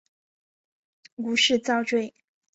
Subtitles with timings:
[1.17, 2.11] 无饰蚤缀